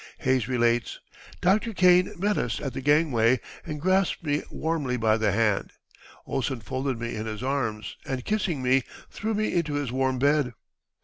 [0.21, 0.99] Hayes relates,
[1.41, 1.73] "Dr.
[1.73, 5.73] Kane met us at the gangway and grasped me warmly by the hand....
[6.27, 10.55] Ohlsen folded me in his arms, and, kissing me, threw me into his warm bed."